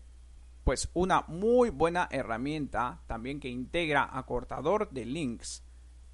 pues 0.63 0.89
una 0.95 1.21
muy 1.27 1.69
buena 1.69 2.07
herramienta 2.09 3.03
también 3.05 3.39
que 3.39 3.49
integra 3.49 4.09
acortador 4.11 4.89
de 4.89 5.05
links 5.05 5.61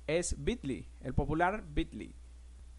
es 0.07 0.43
Bitly, 0.43 0.89
el 1.01 1.13
popular 1.13 1.63
Bitly. 1.67 2.15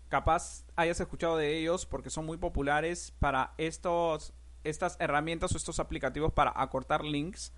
Capaz 0.09 0.64
hayas 0.76 1.00
escuchado 1.00 1.37
de 1.37 1.59
ellos 1.59 1.87
porque 1.87 2.11
son 2.11 2.26
muy 2.26 2.37
populares 2.37 3.12
para 3.19 3.55
estos 3.57 4.35
estas 4.64 4.97
herramientas 5.00 5.52
o 5.52 5.57
estos 5.57 5.81
aplicativos 5.81 6.33
para 6.33 6.52
acortar 6.55 7.05
links. 7.05 7.52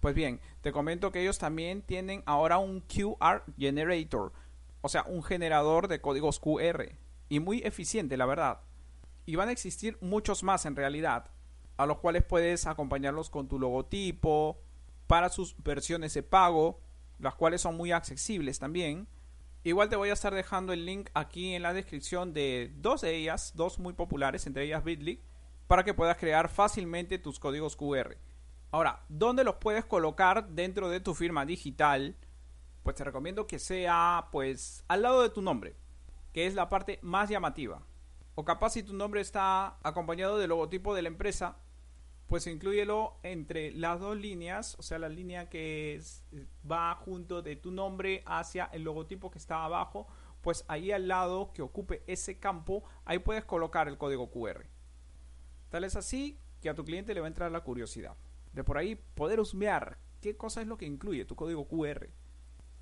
Pues 0.00 0.14
bien, 0.14 0.40
te 0.60 0.72
comento 0.72 1.10
que 1.10 1.22
ellos 1.22 1.38
también 1.38 1.82
tienen 1.82 2.22
ahora 2.26 2.58
un 2.58 2.80
QR 2.80 3.42
Generator, 3.56 4.32
o 4.82 4.88
sea, 4.88 5.04
un 5.04 5.22
generador 5.22 5.88
de 5.88 6.00
códigos 6.00 6.40
QR. 6.40 6.96
Y 7.28 7.40
muy 7.40 7.60
eficiente, 7.60 8.16
la 8.16 8.26
verdad. 8.26 8.60
Y 9.24 9.36
van 9.36 9.48
a 9.48 9.52
existir 9.52 9.96
muchos 10.02 10.42
más 10.42 10.66
en 10.66 10.76
realidad, 10.76 11.30
a 11.78 11.86
los 11.86 11.98
cuales 11.98 12.22
puedes 12.22 12.66
acompañarlos 12.66 13.30
con 13.30 13.48
tu 13.48 13.58
logotipo, 13.58 14.60
para 15.06 15.28
sus 15.28 15.54
versiones 15.62 16.14
de 16.14 16.22
pago, 16.22 16.80
las 17.18 17.34
cuales 17.34 17.60
son 17.60 17.76
muy 17.76 17.92
accesibles 17.92 18.58
también. 18.58 19.08
Igual 19.62 19.88
te 19.88 19.96
voy 19.96 20.10
a 20.10 20.14
estar 20.14 20.34
dejando 20.34 20.72
el 20.72 20.84
link 20.84 21.10
aquí 21.14 21.54
en 21.54 21.62
la 21.62 21.72
descripción 21.72 22.34
de 22.34 22.72
dos 22.76 23.00
de 23.00 23.14
ellas, 23.14 23.52
dos 23.54 23.78
muy 23.78 23.94
populares, 23.94 24.46
entre 24.46 24.64
ellas 24.64 24.84
Bitly 24.84 25.22
para 25.66 25.84
que 25.84 25.94
puedas 25.94 26.16
crear 26.18 26.48
fácilmente 26.48 27.18
tus 27.18 27.38
códigos 27.38 27.76
QR. 27.76 28.16
Ahora, 28.70 29.04
¿dónde 29.08 29.44
los 29.44 29.56
puedes 29.56 29.84
colocar 29.84 30.48
dentro 30.48 30.88
de 30.88 31.00
tu 31.00 31.14
firma 31.14 31.46
digital? 31.46 32.16
Pues 32.82 32.96
te 32.96 33.04
recomiendo 33.04 33.46
que 33.46 33.58
sea 33.58 34.28
pues 34.32 34.84
al 34.88 35.02
lado 35.02 35.22
de 35.22 35.30
tu 35.30 35.42
nombre, 35.42 35.76
que 36.32 36.46
es 36.46 36.54
la 36.54 36.68
parte 36.68 36.98
más 37.02 37.28
llamativa. 37.30 37.82
O 38.34 38.44
capaz 38.44 38.70
si 38.70 38.82
tu 38.82 38.94
nombre 38.94 39.20
está 39.20 39.78
acompañado 39.82 40.38
del 40.38 40.50
logotipo 40.50 40.94
de 40.94 41.02
la 41.02 41.08
empresa, 41.08 41.56
pues 42.34 42.48
incluyelo 42.48 43.14
entre 43.22 43.70
las 43.70 44.00
dos 44.00 44.16
líneas, 44.16 44.74
o 44.80 44.82
sea, 44.82 44.98
la 44.98 45.08
línea 45.08 45.48
que 45.48 46.02
va 46.68 46.92
junto 46.96 47.42
de 47.42 47.54
tu 47.54 47.70
nombre 47.70 48.24
hacia 48.26 48.64
el 48.72 48.82
logotipo 48.82 49.30
que 49.30 49.38
está 49.38 49.64
abajo, 49.64 50.08
pues 50.40 50.64
ahí 50.66 50.90
al 50.90 51.06
lado 51.06 51.52
que 51.52 51.62
ocupe 51.62 52.02
ese 52.08 52.40
campo, 52.40 52.82
ahí 53.04 53.20
puedes 53.20 53.44
colocar 53.44 53.86
el 53.86 53.98
código 53.98 54.32
QR. 54.32 54.66
Tal 55.68 55.84
es 55.84 55.94
así 55.94 56.36
que 56.60 56.68
a 56.68 56.74
tu 56.74 56.84
cliente 56.84 57.14
le 57.14 57.20
va 57.20 57.28
a 57.28 57.28
entrar 57.28 57.52
la 57.52 57.60
curiosidad. 57.60 58.16
De 58.52 58.64
por 58.64 58.78
ahí 58.78 58.96
poder 58.96 59.38
husmear 59.38 59.98
qué 60.20 60.36
cosa 60.36 60.60
es 60.60 60.66
lo 60.66 60.76
que 60.76 60.86
incluye 60.86 61.24
tu 61.24 61.36
código 61.36 61.68
QR. 61.68 62.08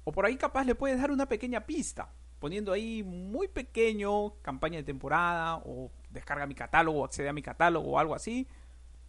O 0.05 0.13
por 0.13 0.25
ahí 0.25 0.39
capaz 0.39 0.65
le 0.65 0.75
puedes 0.75 0.99
dar 0.99 1.11
una 1.11 1.29
pequeña 1.29 1.67
pista, 1.67 2.11
poniendo 2.39 2.73
ahí 2.73 3.03
muy 3.03 3.49
pequeño 3.49 4.41
campaña 4.41 4.79
de 4.79 4.85
temporada 4.85 5.59
o 5.59 5.91
descarga 6.09 6.47
mi 6.47 6.55
catálogo, 6.55 7.05
accede 7.05 7.29
a 7.29 7.35
mi 7.35 7.43
catálogo 7.43 7.91
o 7.91 7.99
algo 7.99 8.15
así. 8.15 8.49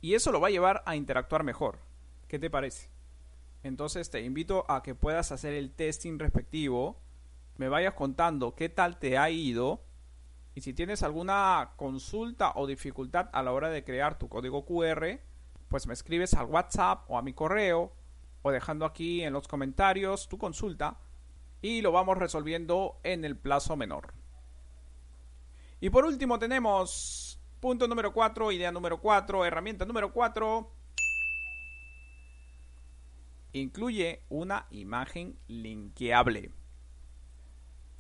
Y 0.03 0.15
eso 0.15 0.33
lo 0.33 0.41
va 0.41 0.49
a 0.49 0.51
llevar 0.51 0.83
a 0.85 0.97
interactuar 0.97 1.45
mejor. 1.45 1.79
¿Qué 2.27 2.37
te 2.37 2.49
parece? 2.49 2.89
Entonces 3.63 4.09
te 4.09 4.21
invito 4.21 4.69
a 4.69 4.83
que 4.83 4.95
puedas 4.95 5.31
hacer 5.31 5.53
el 5.53 5.71
testing 5.71 6.19
respectivo, 6.19 6.99
me 7.55 7.69
vayas 7.69 7.93
contando 7.93 8.53
qué 8.53 8.67
tal 8.67 8.99
te 8.99 9.17
ha 9.17 9.29
ido 9.29 9.81
y 10.55 10.59
si 10.59 10.73
tienes 10.73 11.03
alguna 11.03 11.71
consulta 11.77 12.51
o 12.55 12.67
dificultad 12.67 13.29
a 13.31 13.43
la 13.43 13.53
hora 13.53 13.69
de 13.69 13.85
crear 13.85 14.19
tu 14.19 14.27
código 14.27 14.65
QR, 14.65 15.21
pues 15.69 15.87
me 15.87 15.93
escribes 15.93 16.33
al 16.33 16.47
WhatsApp 16.47 17.09
o 17.09 17.17
a 17.17 17.21
mi 17.21 17.31
correo 17.31 17.93
o 18.41 18.51
dejando 18.51 18.83
aquí 18.83 19.23
en 19.23 19.31
los 19.31 19.47
comentarios 19.47 20.27
tu 20.27 20.37
consulta 20.37 20.99
y 21.61 21.81
lo 21.81 21.93
vamos 21.93 22.17
resolviendo 22.17 22.99
en 23.03 23.23
el 23.23 23.37
plazo 23.37 23.77
menor. 23.77 24.13
Y 25.79 25.89
por 25.89 26.03
último 26.03 26.39
tenemos 26.39 27.32
punto 27.63 27.87
número 27.87 28.11
4, 28.11 28.51
idea 28.51 28.73
número 28.73 28.99
4, 28.99 29.45
herramienta 29.45 29.85
número 29.85 30.11
4. 30.11 30.69
Incluye 33.53 34.25
una 34.27 34.67
imagen 34.69 35.37
linkeable. 35.47 36.51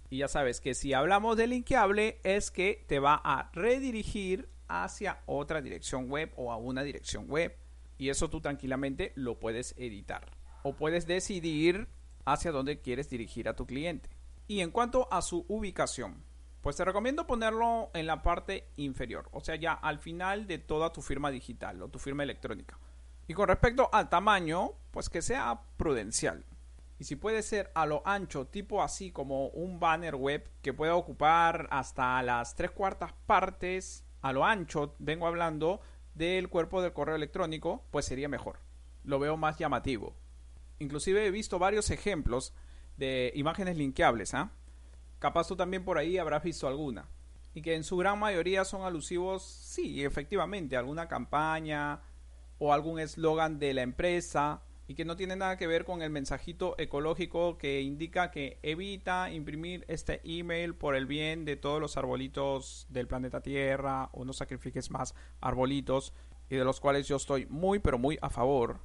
Y 0.09 0.17
ya 0.17 0.27
sabes 0.27 0.59
que 0.59 0.73
si 0.73 0.91
hablamos 0.91 1.37
de 1.37 1.47
linkeable 1.47 2.19
es 2.25 2.51
que 2.51 2.83
te 2.89 2.99
va 2.99 3.21
a 3.23 3.51
redirigir 3.53 4.49
hacia 4.67 5.21
otra 5.27 5.61
dirección 5.61 6.09
web 6.09 6.33
o 6.35 6.51
a 6.51 6.57
una 6.57 6.83
dirección 6.83 7.29
web. 7.29 7.55
Y 7.97 8.09
eso 8.09 8.29
tú 8.29 8.41
tranquilamente 8.41 9.13
lo 9.15 9.39
puedes 9.39 9.75
editar. 9.77 10.25
O 10.63 10.73
puedes 10.73 11.07
decidir 11.07 11.87
hacia 12.25 12.51
dónde 12.51 12.81
quieres 12.81 13.09
dirigir 13.09 13.47
a 13.47 13.55
tu 13.55 13.65
cliente. 13.65 14.09
Y 14.45 14.59
en 14.59 14.71
cuanto 14.71 15.07
a 15.09 15.21
su 15.21 15.45
ubicación, 15.47 16.21
pues 16.63 16.77
te 16.77 16.85
recomiendo 16.85 17.27
ponerlo 17.27 17.91
en 17.93 18.07
la 18.07 18.23
parte 18.23 18.69
inferior, 18.77 19.27
o 19.33 19.41
sea, 19.41 19.57
ya 19.57 19.73
al 19.73 19.99
final 19.99 20.47
de 20.47 20.59
toda 20.59 20.93
tu 20.93 21.01
firma 21.01 21.29
digital 21.29 21.81
o 21.81 21.89
tu 21.89 21.99
firma 21.99 22.23
electrónica. 22.23 22.79
Y 23.27 23.33
con 23.33 23.49
respecto 23.49 23.89
al 23.91 24.09
tamaño, 24.09 24.71
pues 24.91 25.09
que 25.09 25.21
sea 25.21 25.61
prudencial. 25.75 26.45
Y 26.99 27.03
si 27.03 27.17
puede 27.17 27.43
ser 27.43 27.69
a 27.75 27.85
lo 27.85 28.01
ancho, 28.07 28.47
tipo 28.47 28.81
así 28.81 29.11
como 29.11 29.47
un 29.47 29.77
banner 29.77 30.15
web 30.15 30.49
que 30.61 30.73
pueda 30.73 30.95
ocupar 30.95 31.67
hasta 31.69 32.23
las 32.23 32.55
tres 32.55 32.71
cuartas 32.71 33.11
partes 33.25 34.05
a 34.21 34.31
lo 34.31 34.45
ancho, 34.45 34.95
vengo 34.99 35.27
hablando 35.27 35.81
del 36.13 36.47
cuerpo 36.47 36.81
del 36.81 36.93
correo 36.93 37.17
electrónico, 37.17 37.83
pues 37.91 38.05
sería 38.05 38.29
mejor. 38.29 38.59
Lo 39.03 39.19
veo 39.19 39.35
más 39.35 39.57
llamativo. 39.57 40.15
Inclusive 40.79 41.25
he 41.25 41.31
visto 41.31 41.59
varios 41.59 41.89
ejemplos 41.89 42.53
de 42.95 43.33
imágenes 43.35 43.75
linkeables, 43.75 44.33
¿ah? 44.33 44.51
Capaz 45.23 45.47
tú 45.47 45.55
también 45.55 45.85
por 45.85 45.97
ahí 45.97 46.17
habrás 46.17 46.43
visto 46.43 46.67
alguna. 46.67 47.07
Y 47.53 47.61
que 47.61 47.75
en 47.75 47.85
su 47.85 47.95
gran 47.95 48.19
mayoría 48.19 48.65
son 48.65 48.81
alusivos, 48.81 49.41
sí, 49.41 50.03
efectivamente, 50.03 50.75
a 50.75 50.79
alguna 50.79 51.07
campaña 51.07 52.01
o 52.57 52.73
algún 52.73 52.99
eslogan 52.99 53.57
de 53.57 53.73
la 53.73 53.83
empresa 53.83 54.63
y 54.85 54.95
que 54.95 55.05
no 55.05 55.15
tiene 55.15 55.37
nada 55.37 55.55
que 55.55 55.65
ver 55.65 55.85
con 55.85 56.01
el 56.01 56.09
mensajito 56.09 56.75
ecológico 56.77 57.57
que 57.57 57.79
indica 57.79 58.31
que 58.31 58.59
evita 58.63 59.31
imprimir 59.31 59.85
este 59.87 60.19
email 60.25 60.75
por 60.75 60.93
el 60.93 61.05
bien 61.05 61.45
de 61.45 61.55
todos 61.55 61.79
los 61.79 61.95
arbolitos 61.95 62.85
del 62.89 63.07
planeta 63.07 63.39
Tierra 63.39 64.09
o 64.11 64.25
no 64.25 64.33
sacrifiques 64.33 64.91
más 64.91 65.15
arbolitos 65.39 66.11
y 66.49 66.57
de 66.57 66.65
los 66.65 66.81
cuales 66.81 67.07
yo 67.07 67.15
estoy 67.15 67.45
muy 67.45 67.79
pero 67.79 67.97
muy 67.97 68.19
a 68.21 68.29
favor. 68.29 68.81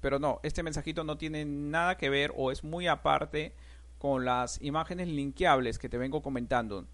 Pero 0.00 0.20
no, 0.20 0.38
este 0.44 0.62
mensajito 0.62 1.02
no 1.02 1.18
tiene 1.18 1.44
nada 1.44 1.96
que 1.96 2.10
ver 2.10 2.32
o 2.36 2.52
es 2.52 2.62
muy 2.62 2.86
aparte 2.86 3.56
con 4.00 4.24
las 4.24 4.60
imágenes 4.60 5.06
linkeables 5.06 5.78
que 5.78 5.88
te 5.88 5.98
vengo 5.98 6.22
comentando. 6.22 6.88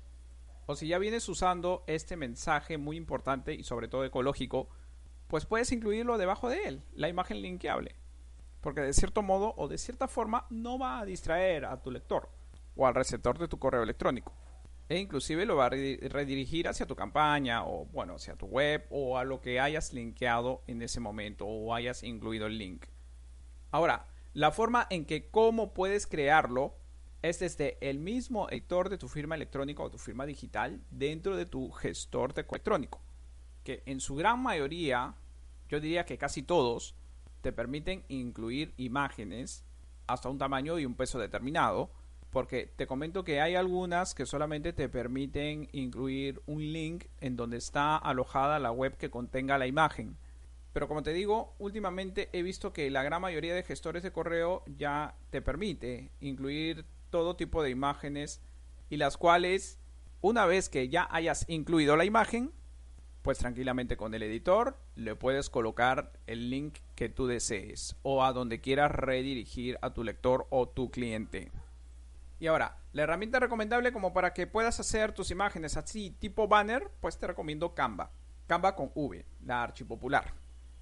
O 0.66 0.76
si 0.76 0.88
ya 0.88 0.98
vienes 0.98 1.26
usando 1.30 1.82
este 1.86 2.16
mensaje 2.16 2.76
muy 2.76 2.98
importante 2.98 3.54
y 3.54 3.62
sobre 3.62 3.88
todo 3.88 4.04
ecológico, 4.04 4.68
pues 5.26 5.46
puedes 5.46 5.72
incluirlo 5.72 6.18
debajo 6.18 6.50
de 6.50 6.64
él, 6.64 6.82
la 6.92 7.08
imagen 7.08 7.40
linkeable 7.40 7.96
porque 8.66 8.80
de 8.80 8.92
cierto 8.92 9.22
modo 9.22 9.54
o 9.58 9.68
de 9.68 9.78
cierta 9.78 10.08
forma 10.08 10.44
no 10.50 10.76
va 10.76 10.98
a 10.98 11.04
distraer 11.04 11.66
a 11.66 11.80
tu 11.80 11.92
lector 11.92 12.28
o 12.74 12.84
al 12.84 12.96
receptor 12.96 13.38
de 13.38 13.46
tu 13.46 13.60
correo 13.60 13.84
electrónico. 13.84 14.32
E 14.88 14.98
inclusive 14.98 15.46
lo 15.46 15.54
va 15.54 15.66
a 15.66 15.70
redirigir 15.70 16.66
hacia 16.66 16.84
tu 16.84 16.96
campaña 16.96 17.64
o 17.64 17.86
bueno, 17.86 18.16
hacia 18.16 18.34
tu 18.34 18.46
web 18.46 18.84
o 18.90 19.18
a 19.18 19.24
lo 19.24 19.40
que 19.40 19.60
hayas 19.60 19.92
linkeado 19.92 20.64
en 20.66 20.82
ese 20.82 20.98
momento 20.98 21.46
o 21.46 21.74
hayas 21.74 22.02
incluido 22.02 22.46
el 22.46 22.58
link. 22.58 22.86
Ahora, 23.70 24.08
la 24.32 24.50
forma 24.50 24.88
en 24.90 25.04
que 25.04 25.30
cómo 25.30 25.72
puedes 25.72 26.08
crearlo 26.08 26.74
es 27.28 27.38
desde 27.38 27.76
el 27.80 27.98
mismo 27.98 28.48
editor 28.50 28.88
de 28.88 28.98
tu 28.98 29.08
firma 29.08 29.34
electrónica 29.34 29.82
o 29.82 29.90
tu 29.90 29.98
firma 29.98 30.26
digital 30.26 30.80
dentro 30.90 31.36
de 31.36 31.46
tu 31.46 31.70
gestor 31.70 32.34
de 32.34 32.42
electrónico, 32.42 33.00
que 33.64 33.82
en 33.86 34.00
su 34.00 34.16
gran 34.16 34.42
mayoría, 34.42 35.14
yo 35.68 35.80
diría 35.80 36.04
que 36.04 36.18
casi 36.18 36.42
todos, 36.42 36.94
te 37.40 37.52
permiten 37.52 38.04
incluir 38.08 38.74
imágenes 38.76 39.64
hasta 40.06 40.28
un 40.28 40.38
tamaño 40.38 40.78
y 40.78 40.86
un 40.86 40.94
peso 40.94 41.18
determinado, 41.18 41.90
porque 42.30 42.66
te 42.76 42.86
comento 42.86 43.24
que 43.24 43.40
hay 43.40 43.54
algunas 43.54 44.14
que 44.14 44.26
solamente 44.26 44.72
te 44.72 44.88
permiten 44.88 45.68
incluir 45.72 46.42
un 46.46 46.60
link 46.60 47.06
en 47.20 47.36
donde 47.36 47.56
está 47.56 47.96
alojada 47.96 48.58
la 48.58 48.72
web 48.72 48.96
que 48.96 49.10
contenga 49.10 49.58
la 49.58 49.66
imagen. 49.66 50.16
Pero 50.72 50.88
como 50.88 51.02
te 51.02 51.14
digo, 51.14 51.54
últimamente 51.58 52.28
he 52.32 52.42
visto 52.42 52.72
que 52.72 52.90
la 52.90 53.02
gran 53.02 53.22
mayoría 53.22 53.54
de 53.54 53.62
gestores 53.62 54.02
de 54.02 54.12
correo 54.12 54.62
ya 54.66 55.14
te 55.30 55.40
permite 55.40 56.10
incluir 56.20 56.84
todo 57.10 57.36
tipo 57.36 57.62
de 57.62 57.70
imágenes 57.70 58.40
y 58.90 58.96
las 58.96 59.16
cuales 59.16 59.78
una 60.20 60.46
vez 60.46 60.68
que 60.68 60.88
ya 60.88 61.08
hayas 61.10 61.44
incluido 61.48 61.96
la 61.96 62.04
imagen, 62.04 62.52
pues 63.22 63.38
tranquilamente 63.38 63.96
con 63.96 64.14
el 64.14 64.22
editor 64.22 64.78
le 64.94 65.16
puedes 65.16 65.50
colocar 65.50 66.12
el 66.26 66.48
link 66.48 66.78
que 66.94 67.08
tú 67.08 67.26
desees 67.26 67.96
o 68.02 68.24
a 68.24 68.32
donde 68.32 68.60
quieras 68.60 68.92
redirigir 68.92 69.78
a 69.82 69.92
tu 69.92 70.04
lector 70.04 70.46
o 70.50 70.68
tu 70.68 70.90
cliente. 70.90 71.50
Y 72.38 72.46
ahora, 72.46 72.78
la 72.92 73.02
herramienta 73.02 73.40
recomendable 73.40 73.92
como 73.92 74.12
para 74.12 74.32
que 74.32 74.46
puedas 74.46 74.78
hacer 74.78 75.12
tus 75.12 75.30
imágenes 75.30 75.76
así 75.76 76.10
tipo 76.10 76.48
banner, 76.48 76.90
pues 77.00 77.18
te 77.18 77.26
recomiendo 77.26 77.74
Canva. 77.74 78.10
Canva 78.46 78.76
con 78.76 78.92
V, 78.94 79.24
la 79.44 79.62
archipopular. 79.62 80.34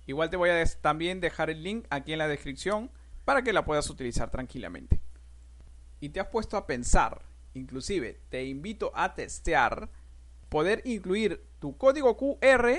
Igual 0.07 0.31
te 0.31 0.37
voy 0.37 0.51
a 0.51 0.65
también 0.81 1.21
dejar 1.21 1.51
el 1.51 1.63
link 1.63 1.87
aquí 1.91 2.13
en 2.13 2.19
la 2.19 2.29
descripción 2.29 2.91
para 3.25 3.43
que 3.43 3.53
la 3.53 3.65
puedas 3.65 3.89
utilizar 3.89 4.31
tranquilamente. 4.31 5.01
Y 6.05 6.11
te 6.11 6.21
has 6.21 6.27
puesto 6.27 6.59
a 6.59 6.67
pensar, 6.67 7.23
inclusive 7.55 8.21
te 8.29 8.45
invito 8.45 8.93
a 8.95 9.15
testear 9.15 9.89
poder 10.51 10.83
incluir 10.85 11.43
tu 11.61 11.79
código 11.79 12.15
QR 12.19 12.75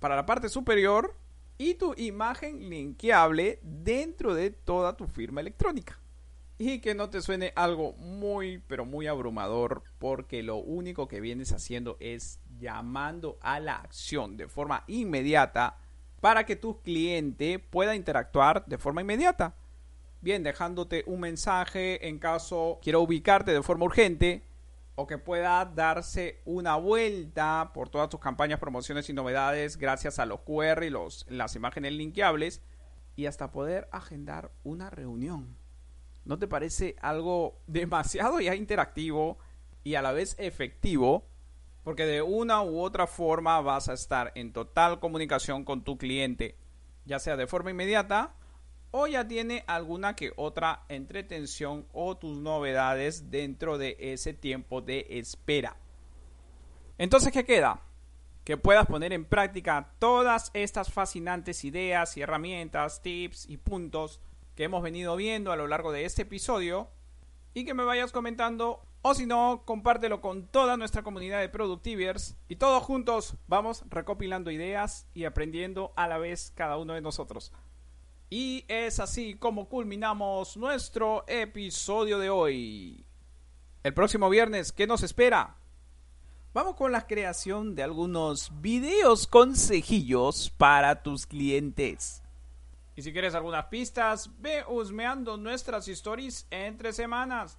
para 0.00 0.16
la 0.16 0.26
parte 0.26 0.48
superior 0.48 1.16
y 1.58 1.74
tu 1.74 1.94
imagen 1.96 2.68
linkeable 2.68 3.60
dentro 3.62 4.34
de 4.34 4.50
toda 4.50 4.96
tu 4.96 5.06
firma 5.06 5.42
electrónica. 5.42 6.00
Y 6.58 6.80
que 6.80 6.96
no 6.96 7.08
te 7.08 7.22
suene 7.22 7.52
algo 7.54 7.92
muy, 7.92 8.58
pero 8.66 8.84
muy 8.84 9.06
abrumador, 9.06 9.84
porque 10.00 10.42
lo 10.42 10.56
único 10.56 11.06
que 11.06 11.20
vienes 11.20 11.52
haciendo 11.52 11.96
es 12.00 12.40
llamando 12.58 13.38
a 13.42 13.60
la 13.60 13.76
acción 13.76 14.36
de 14.36 14.48
forma 14.48 14.82
inmediata 14.88 15.78
para 16.20 16.44
que 16.44 16.56
tu 16.56 16.82
cliente 16.82 17.60
pueda 17.60 17.94
interactuar 17.94 18.66
de 18.66 18.76
forma 18.76 19.02
inmediata. 19.02 19.54
Bien, 20.26 20.42
dejándote 20.42 21.04
un 21.06 21.20
mensaje 21.20 22.08
en 22.08 22.18
caso 22.18 22.80
quiera 22.82 22.98
ubicarte 22.98 23.52
de 23.52 23.62
forma 23.62 23.84
urgente, 23.84 24.42
o 24.96 25.06
que 25.06 25.18
pueda 25.18 25.64
darse 25.64 26.42
una 26.44 26.74
vuelta 26.74 27.70
por 27.72 27.90
todas 27.90 28.08
tus 28.08 28.18
campañas, 28.18 28.58
promociones 28.58 29.08
y 29.08 29.12
novedades 29.12 29.76
gracias 29.76 30.18
a 30.18 30.26
los 30.26 30.40
QR 30.40 30.82
y 30.82 30.90
los, 30.90 31.26
las 31.28 31.54
imágenes 31.54 31.92
linkeables 31.92 32.60
y 33.14 33.26
hasta 33.26 33.52
poder 33.52 33.88
agendar 33.92 34.50
una 34.64 34.90
reunión. 34.90 35.56
¿No 36.24 36.40
te 36.40 36.48
parece 36.48 36.96
algo 37.00 37.60
demasiado 37.68 38.40
ya 38.40 38.56
interactivo 38.56 39.38
y 39.84 39.94
a 39.94 40.02
la 40.02 40.10
vez 40.10 40.34
efectivo? 40.40 41.28
Porque 41.84 42.04
de 42.04 42.22
una 42.22 42.62
u 42.62 42.80
otra 42.80 43.06
forma 43.06 43.60
vas 43.60 43.88
a 43.88 43.92
estar 43.92 44.32
en 44.34 44.52
total 44.52 44.98
comunicación 44.98 45.64
con 45.64 45.84
tu 45.84 45.96
cliente, 45.96 46.58
ya 47.04 47.20
sea 47.20 47.36
de 47.36 47.46
forma 47.46 47.70
inmediata 47.70 48.34
o 48.98 49.06
ya 49.06 49.28
tiene 49.28 49.62
alguna 49.66 50.16
que 50.16 50.32
otra 50.36 50.84
entretención 50.88 51.86
o 51.92 52.16
tus 52.16 52.38
novedades 52.38 53.30
dentro 53.30 53.76
de 53.76 53.94
ese 54.00 54.32
tiempo 54.32 54.80
de 54.80 55.06
espera. 55.10 55.76
Entonces, 56.96 57.30
¿qué 57.30 57.44
queda? 57.44 57.82
Que 58.42 58.56
puedas 58.56 58.86
poner 58.86 59.12
en 59.12 59.26
práctica 59.26 59.92
todas 59.98 60.50
estas 60.54 60.90
fascinantes 60.90 61.62
ideas 61.66 62.16
y 62.16 62.22
herramientas, 62.22 63.02
tips 63.02 63.46
y 63.50 63.58
puntos 63.58 64.18
que 64.54 64.64
hemos 64.64 64.82
venido 64.82 65.14
viendo 65.14 65.52
a 65.52 65.56
lo 65.56 65.66
largo 65.66 65.92
de 65.92 66.06
este 66.06 66.22
episodio 66.22 66.88
y 67.52 67.66
que 67.66 67.74
me 67.74 67.84
vayas 67.84 68.12
comentando 68.12 68.80
o 69.02 69.14
si 69.14 69.26
no, 69.26 69.62
compártelo 69.66 70.22
con 70.22 70.46
toda 70.48 70.78
nuestra 70.78 71.02
comunidad 71.02 71.40
de 71.40 71.50
Productivers 71.50 72.34
y 72.48 72.56
todos 72.56 72.82
juntos 72.82 73.36
vamos 73.46 73.84
recopilando 73.90 74.50
ideas 74.50 75.06
y 75.12 75.26
aprendiendo 75.26 75.92
a 75.96 76.08
la 76.08 76.16
vez 76.16 76.50
cada 76.56 76.78
uno 76.78 76.94
de 76.94 77.02
nosotros. 77.02 77.52
Y 78.28 78.64
es 78.66 78.98
así 78.98 79.34
como 79.34 79.68
culminamos 79.68 80.56
nuestro 80.56 81.24
episodio 81.28 82.18
de 82.18 82.28
hoy. 82.28 83.04
El 83.84 83.94
próximo 83.94 84.28
viernes, 84.28 84.72
¿qué 84.72 84.88
nos 84.88 85.04
espera? 85.04 85.54
Vamos 86.52 86.74
con 86.74 86.90
la 86.90 87.06
creación 87.06 87.76
de 87.76 87.84
algunos 87.84 88.50
videos 88.60 89.28
consejillos 89.28 90.50
para 90.56 91.04
tus 91.04 91.24
clientes. 91.26 92.20
Y 92.96 93.02
si 93.02 93.12
quieres 93.12 93.36
algunas 93.36 93.66
pistas, 93.66 94.28
ve 94.40 94.64
husmeando 94.66 95.36
nuestras 95.36 95.86
stories 95.86 96.48
entre 96.50 96.92
semanas. 96.92 97.58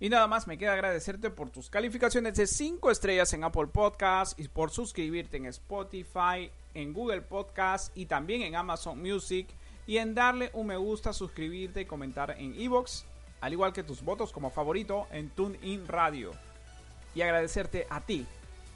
Y 0.00 0.08
nada 0.08 0.26
más 0.26 0.46
me 0.46 0.56
queda 0.56 0.72
agradecerte 0.72 1.28
por 1.28 1.50
tus 1.50 1.68
calificaciones 1.68 2.36
de 2.36 2.46
5 2.46 2.90
estrellas 2.90 3.32
en 3.34 3.44
Apple 3.44 3.66
Podcasts 3.66 4.34
y 4.38 4.48
por 4.48 4.70
suscribirte 4.70 5.36
en 5.36 5.46
Spotify, 5.46 6.50
en 6.72 6.94
Google 6.94 7.22
Podcasts 7.22 7.90
y 7.94 8.06
también 8.06 8.42
en 8.42 8.56
Amazon 8.56 9.02
Music 9.02 9.48
y 9.86 9.98
en 9.98 10.14
darle 10.14 10.50
un 10.52 10.66
me 10.66 10.76
gusta, 10.76 11.12
suscribirte 11.12 11.82
y 11.82 11.86
comentar 11.86 12.32
en 12.38 12.58
iVoox, 12.60 13.04
al 13.40 13.52
igual 13.52 13.72
que 13.72 13.82
tus 13.82 14.02
votos 14.02 14.32
como 14.32 14.50
favorito 14.50 15.06
en 15.12 15.30
TuneIn 15.30 15.86
Radio. 15.86 16.32
Y 17.14 17.22
agradecerte 17.22 17.86
a 17.88 18.00
ti, 18.00 18.26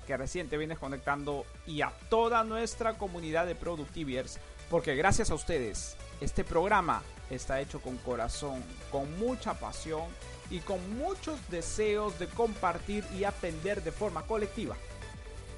que 0.07 0.16
recién 0.16 0.49
te 0.49 0.57
vienes 0.57 0.79
conectando, 0.79 1.44
y 1.66 1.83
a 1.83 1.92
toda 2.09 2.44
nuestra 2.44 2.96
comunidad 2.96 3.46
de 3.46 3.55
Productiviers, 3.55 4.38
porque 4.70 4.94
gracias 4.94 5.31
a 5.31 5.35
ustedes, 5.35 5.96
este 6.20 6.44
programa 6.44 7.03
está 7.29 7.61
hecho 7.61 7.81
con 7.81 7.96
corazón, 7.99 8.62
con 8.90 9.18
mucha 9.18 9.55
pasión 9.55 10.05
y 10.51 10.61
con 10.61 10.99
muchos 10.99 11.38
deseos 11.49 12.18
de 12.18 12.27
compartir 12.29 13.05
y 13.16 13.25
aprender 13.25 13.83
de 13.83 13.92
forma 13.92 14.23
colectiva. 14.23 14.77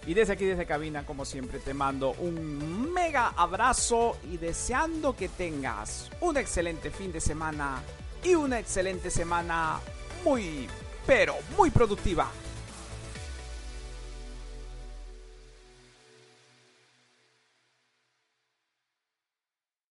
Y 0.07 0.15
desde 0.15 0.33
aquí, 0.33 0.45
desde 0.45 0.67
cabina, 0.67 1.07
como 1.07 1.25
siempre, 1.25 1.61
te 1.61 1.75
mando 1.75 2.11
un 2.19 2.93
mega 2.93 3.29
abrazo 3.37 4.17
y 4.31 4.37
deseando 4.37 5.15
que 5.15 5.29
tengas 5.29 6.11
un 6.21 6.37
excelente 6.37 6.91
fin 6.91 7.13
de 7.13 7.21
semana 7.21 7.81
y 8.25 8.35
una 8.35 8.59
excelente 8.59 9.11
semana 9.11 9.79
muy, 10.25 10.69
pero 11.07 11.37
muy 11.57 11.71
productiva. 11.71 12.29